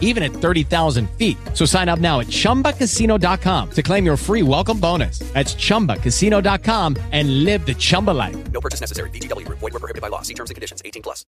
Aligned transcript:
even 0.00 0.22
at 0.22 0.32
30,000 0.32 1.10
feet. 1.18 1.36
So 1.52 1.66
sign 1.66 1.90
up 1.90 1.98
now 1.98 2.20
at 2.20 2.28
chumbacasino.com 2.28 3.70
to 3.72 3.82
claim 3.82 4.06
your 4.06 4.16
free 4.16 4.42
welcome 4.42 4.80
bonus. 4.80 5.18
That's 5.34 5.54
chumbacasino.com 5.54 6.96
and 7.12 7.44
live 7.44 7.66
the 7.66 7.74
Chumba 7.74 8.12
life. 8.12 8.36
No 8.52 8.60
purchase 8.60 8.80
necessary. 8.80 9.10
VGW 9.10 9.44
Group. 9.44 9.58
Void 9.58 9.74
were 9.74 9.80
prohibited 9.80 10.00
by 10.00 10.08
law. 10.08 10.22
See 10.22 10.34
terms 10.34 10.50
and 10.50 10.54
conditions. 10.54 10.80
18 10.84 11.02
plus. 11.02 11.24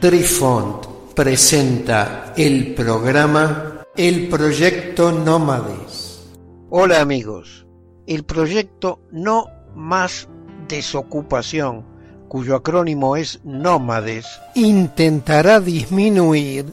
Trifont 0.00 0.86
presenta 1.14 2.32
el 2.34 2.72
programa 2.74 3.84
El 3.94 4.28
Proyecto 4.28 5.12
Nómades. 5.12 6.26
Hola 6.70 7.02
amigos, 7.02 7.66
el 8.06 8.24
proyecto 8.24 9.02
No 9.12 9.44
Más 9.74 10.26
Desocupación, 10.70 11.84
cuyo 12.28 12.54
acrónimo 12.54 13.16
es 13.16 13.40
Nómades, 13.42 14.24
intentará 14.54 15.58
disminuir 15.58 16.66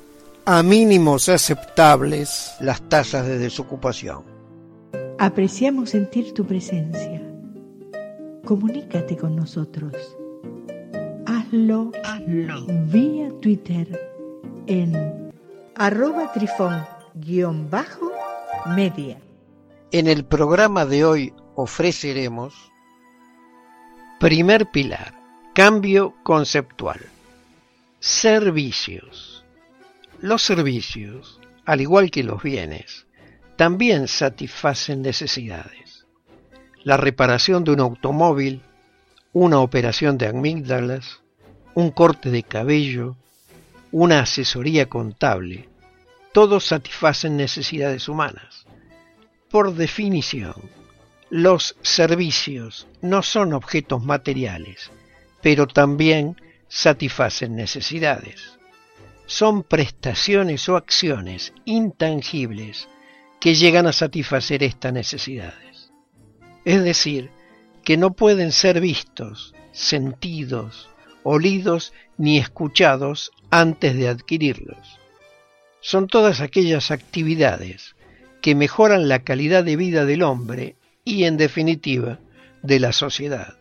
a 0.45 0.61
mínimos 0.61 1.29
aceptables 1.29 2.51
las 2.59 2.79
tasas 2.89 3.25
de 3.25 3.39
desocupación. 3.39 4.21
Apreciamos 5.17 5.89
sentir 5.89 6.35
tu 6.35 6.45
presencia. 6.45 7.23
Comunícate 8.45 9.17
con 9.17 9.35
nosotros. 9.35 9.95
Hazlo, 11.25 11.91
vía 12.91 13.31
Twitter 13.41 13.99
en 14.67 15.31
arroba 15.73 16.31
trifón-media. 16.33 19.17
En 19.91 20.07
el 20.07 20.23
programa 20.23 20.85
de 20.85 21.03
hoy 21.03 21.33
ofreceremos 21.55 22.53
Primer 24.19 24.65
pilar, 24.71 25.13
cambio 25.53 26.15
conceptual. 26.23 26.99
Servicios. 27.99 29.45
Los 30.21 30.41
servicios, 30.41 31.39
al 31.65 31.81
igual 31.81 32.09
que 32.09 32.23
los 32.23 32.41
bienes, 32.41 33.05
también 33.57 34.07
satisfacen 34.07 35.03
necesidades. 35.03 36.07
La 36.83 36.97
reparación 36.97 37.63
de 37.63 37.73
un 37.73 37.79
automóvil, 37.79 38.63
una 39.33 39.59
operación 39.59 40.17
de 40.17 40.25
amígdalas, 40.25 41.21
un 41.75 41.91
corte 41.91 42.31
de 42.31 42.41
cabello, 42.41 43.17
una 43.91 44.21
asesoría 44.21 44.89
contable, 44.89 45.69
todos 46.33 46.65
satisfacen 46.65 47.37
necesidades 47.37 48.09
humanas. 48.09 48.65
Por 49.51 49.75
definición, 49.75 50.55
los 51.29 51.75
servicios 51.81 52.87
no 53.01 53.21
son 53.21 53.53
objetos 53.53 54.03
materiales, 54.03 54.91
pero 55.41 55.67
también 55.67 56.41
satisfacen 56.67 57.55
necesidades. 57.55 58.57
Son 59.25 59.63
prestaciones 59.63 60.69
o 60.69 60.77
acciones 60.77 61.53
intangibles 61.65 62.87
que 63.41 63.55
llegan 63.55 63.87
a 63.87 63.93
satisfacer 63.93 64.63
estas 64.63 64.93
necesidades. 64.93 65.91
Es 66.63 66.83
decir, 66.83 67.29
que 67.83 67.97
no 67.97 68.13
pueden 68.13 68.51
ser 68.51 68.79
vistos, 68.79 69.53
sentidos, 69.71 70.89
olidos 71.23 71.93
ni 72.17 72.37
escuchados 72.37 73.31
antes 73.51 73.95
de 73.95 74.07
adquirirlos. 74.07 74.99
Son 75.81 76.07
todas 76.07 76.41
aquellas 76.41 76.89
actividades 76.91 77.95
que 78.41 78.55
mejoran 78.55 79.07
la 79.07 79.19
calidad 79.19 79.63
de 79.63 79.75
vida 79.75 80.05
del 80.05 80.23
hombre 80.23 80.75
y, 81.07 81.23
en 81.23 81.37
definitiva, 81.37 82.19
de 82.61 82.81
la 82.81 82.91
sociedad. 82.91 83.55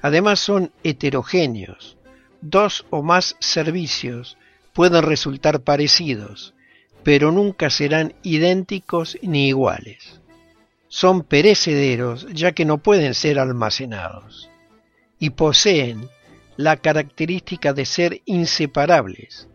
Además 0.00 0.40
son 0.40 0.72
heterogéneos. 0.82 1.98
Dos 2.40 2.86
o 2.88 3.02
más 3.02 3.36
servicios 3.38 4.38
pueden 4.72 5.02
resultar 5.02 5.60
parecidos, 5.60 6.54
pero 7.02 7.32
nunca 7.32 7.68
serán 7.68 8.14
idénticos 8.22 9.18
ni 9.20 9.48
iguales. 9.48 10.20
Son 10.88 11.22
perecederos 11.22 12.26
ya 12.32 12.52
que 12.52 12.64
no 12.64 12.78
pueden 12.78 13.12
ser 13.12 13.38
almacenados 13.38 14.48
y 15.18 15.30
poseen 15.30 16.08
la 16.56 16.78
característica 16.78 17.74
de 17.74 17.84
ser 17.84 18.22
inseparables, 18.24 19.48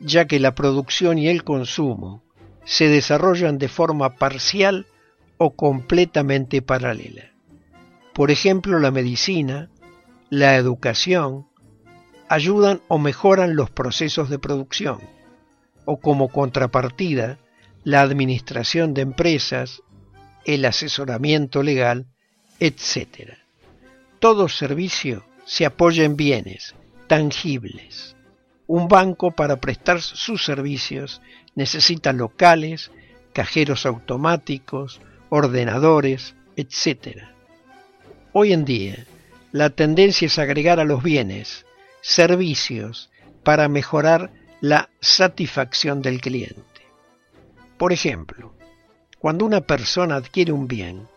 ya 0.00 0.26
que 0.26 0.40
la 0.40 0.54
producción 0.54 1.18
y 1.18 1.28
el 1.28 1.44
consumo 1.44 2.22
se 2.64 2.88
desarrollan 2.88 3.58
de 3.58 3.68
forma 3.68 4.16
parcial 4.16 4.86
o 5.38 5.54
completamente 5.54 6.62
paralela. 6.62 7.32
Por 8.14 8.30
ejemplo, 8.30 8.78
la 8.78 8.90
medicina, 8.90 9.70
la 10.30 10.56
educación, 10.56 11.46
ayudan 12.28 12.80
o 12.88 12.98
mejoran 12.98 13.56
los 13.56 13.70
procesos 13.70 14.30
de 14.30 14.38
producción, 14.38 15.00
o 15.84 15.98
como 16.00 16.28
contrapartida, 16.28 17.38
la 17.84 18.00
administración 18.00 18.94
de 18.94 19.02
empresas, 19.02 19.82
el 20.44 20.64
asesoramiento 20.64 21.62
legal, 21.62 22.06
etc. 22.58 23.34
Todo 24.18 24.48
servicio 24.48 25.24
se 25.44 25.66
apoya 25.66 26.04
en 26.04 26.16
bienes 26.16 26.74
tangibles. 27.06 28.16
Un 28.66 28.88
banco 28.88 29.30
para 29.30 29.60
prestar 29.60 30.00
sus 30.00 30.44
servicios 30.44 31.22
necesita 31.54 32.12
locales, 32.12 32.90
cajeros 33.32 33.86
automáticos, 33.86 35.00
ordenadores, 35.28 36.34
etc. 36.56 37.18
Hoy 38.32 38.52
en 38.52 38.64
día, 38.64 39.06
la 39.52 39.70
tendencia 39.70 40.26
es 40.26 40.38
agregar 40.38 40.80
a 40.80 40.84
los 40.84 41.02
bienes 41.02 41.64
servicios 42.00 43.10
para 43.42 43.68
mejorar 43.68 44.30
la 44.60 44.90
satisfacción 45.00 46.02
del 46.02 46.20
cliente. 46.20 46.62
Por 47.78 47.92
ejemplo, 47.92 48.54
cuando 49.18 49.44
una 49.44 49.60
persona 49.62 50.16
adquiere 50.16 50.52
un 50.52 50.68
bien, 50.68 51.08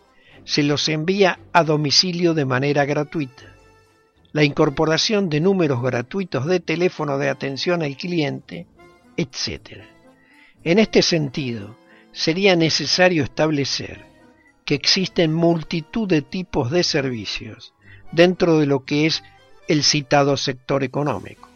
se 0.44 0.62
los 0.62 0.88
envía 0.88 1.38
a 1.52 1.64
domicilio 1.64 2.34
de 2.34 2.44
manera 2.44 2.84
gratuita. 2.84 3.54
La 4.32 4.42
incorporación 4.44 5.28
de 5.28 5.40
números 5.40 5.82
gratuitos 5.82 6.46
de 6.46 6.60
teléfono 6.60 7.18
de 7.18 7.28
atención 7.28 7.82
al 7.82 7.96
cliente, 7.96 8.66
etc. 9.16 9.82
En 10.64 10.78
este 10.78 11.02
sentido, 11.02 11.76
sería 12.12 12.56
necesario 12.56 13.24
establecer 13.24 14.06
que 14.64 14.74
existen 14.74 15.32
multitud 15.34 16.08
de 16.08 16.22
tipos 16.22 16.70
de 16.70 16.82
servicios 16.82 17.74
dentro 18.12 18.58
de 18.58 18.66
lo 18.66 18.84
que 18.84 19.06
es 19.06 19.22
el 19.68 19.82
citado 19.82 20.36
sector 20.36 20.82
económico. 20.82 21.48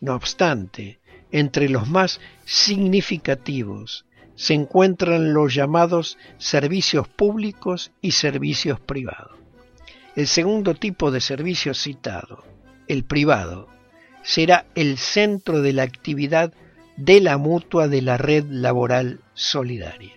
No 0.00 0.14
obstante, 0.14 1.00
entre 1.30 1.68
los 1.68 1.88
más 1.88 2.20
significativos 2.44 4.06
se 4.36 4.54
encuentran 4.54 5.34
los 5.34 5.52
llamados 5.54 6.16
servicios 6.38 7.08
públicos 7.08 7.90
y 8.00 8.12
servicios 8.12 8.78
privados. 8.78 9.36
El 10.14 10.28
segundo 10.28 10.74
tipo 10.74 11.10
de 11.10 11.20
servicio 11.20 11.74
citado, 11.74 12.44
el 12.86 13.04
privado, 13.04 13.68
será 14.22 14.66
el 14.74 14.98
centro 14.98 15.60
de 15.60 15.72
la 15.72 15.82
actividad 15.82 16.52
de 16.98 17.20
la 17.20 17.38
mutua 17.38 17.86
de 17.86 18.02
la 18.02 18.16
red 18.16 18.44
laboral 18.50 19.20
solidaria. 19.32 20.14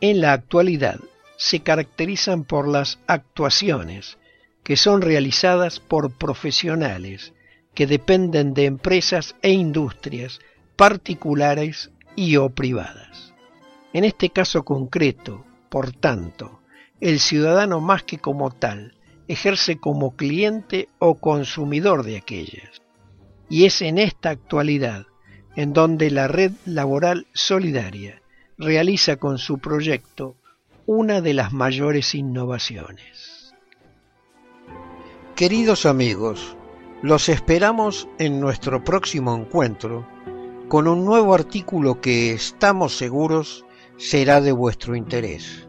En 0.00 0.20
la 0.20 0.32
actualidad 0.32 0.98
se 1.36 1.60
caracterizan 1.60 2.42
por 2.42 2.66
las 2.66 2.98
actuaciones 3.06 4.18
que 4.64 4.76
son 4.76 5.02
realizadas 5.02 5.78
por 5.78 6.10
profesionales 6.10 7.32
que 7.74 7.86
dependen 7.86 8.54
de 8.54 8.64
empresas 8.64 9.36
e 9.40 9.52
industrias 9.52 10.40
particulares 10.74 11.92
y 12.16 12.34
o 12.36 12.50
privadas. 12.50 13.32
En 13.92 14.02
este 14.02 14.30
caso 14.30 14.64
concreto, 14.64 15.44
por 15.68 15.92
tanto, 15.92 16.60
el 17.00 17.20
ciudadano 17.20 17.80
más 17.80 18.02
que 18.02 18.18
como 18.18 18.50
tal 18.50 18.96
ejerce 19.28 19.78
como 19.78 20.16
cliente 20.16 20.88
o 20.98 21.14
consumidor 21.20 22.02
de 22.02 22.16
aquellas. 22.16 22.82
Y 23.48 23.64
es 23.64 23.80
en 23.80 23.98
esta 23.98 24.30
actualidad 24.30 25.06
en 25.58 25.72
donde 25.72 26.12
la 26.12 26.28
red 26.28 26.52
laboral 26.66 27.26
solidaria 27.32 28.22
realiza 28.58 29.16
con 29.16 29.38
su 29.38 29.58
proyecto 29.58 30.36
una 30.86 31.20
de 31.20 31.34
las 31.34 31.52
mayores 31.52 32.14
innovaciones. 32.14 33.52
Queridos 35.34 35.84
amigos, 35.84 36.56
los 37.02 37.28
esperamos 37.28 38.06
en 38.20 38.38
nuestro 38.38 38.84
próximo 38.84 39.34
encuentro 39.34 40.06
con 40.68 40.86
un 40.86 41.04
nuevo 41.04 41.34
artículo 41.34 42.00
que 42.00 42.30
estamos 42.30 42.96
seguros 42.96 43.64
será 43.96 44.40
de 44.40 44.52
vuestro 44.52 44.94
interés. 44.94 45.66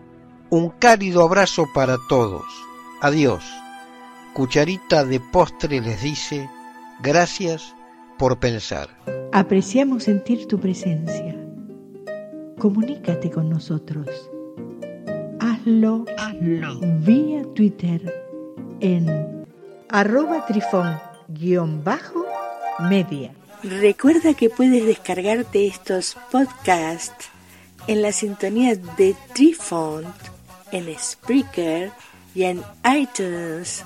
Un 0.51 0.69
cálido 0.69 1.23
abrazo 1.23 1.65
para 1.73 1.97
todos. 2.07 2.45
Adiós. 3.01 3.43
Cucharita 4.35 5.03
de 5.03 5.19
postre 5.19 5.81
les 5.81 6.03
dice 6.03 6.47
gracias 7.01 7.75
por 8.19 8.37
pensar. 8.37 8.89
Apreciamos 9.31 10.05
sentir 10.05 10.47
tu 10.47 10.59
presencia. 10.59 11.35
Comunícate 12.57 13.29
con 13.29 13.47
nosotros. 13.47 14.07
Hazlo, 15.39 16.05
Hazlo. 16.17 16.79
vía 17.05 17.43
Twitter 17.53 18.11
en 18.79 19.45
arroba 19.89 20.45
trifón 20.47 20.97
guion 21.27 21.83
bajo 21.83 22.25
media. 22.79 23.31
Recuerda 23.61 24.33
que 24.33 24.49
puedes 24.49 24.85
descargarte 24.85 25.67
estos 25.67 26.17
podcasts 26.31 27.29
en 27.85 28.01
la 28.01 28.11
sintonía 28.11 28.75
de 28.97 29.15
Trifont, 29.33 30.07
en 30.71 30.87
Spreaker 30.97 31.91
y 32.33 32.43
en 32.43 32.63
iTunes. 32.97 33.85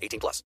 18 0.00 0.20
plus. 0.20 0.38